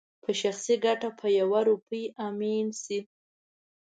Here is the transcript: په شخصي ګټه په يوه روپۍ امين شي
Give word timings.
په 0.23 0.31
شخصي 0.41 0.75
ګټه 0.85 1.09
په 1.19 1.27
يوه 1.39 1.59
روپۍ 1.69 2.03
امين 2.27 2.67
شي 2.81 2.99